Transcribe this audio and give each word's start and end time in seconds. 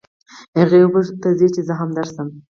هغې 0.59 0.79
وپوښتل 0.81 1.15
ته 1.23 1.29
ځې 1.39 1.47
چې 1.55 1.61
زه 1.67 1.73
هم 1.79 1.89
درځم. 1.97 2.27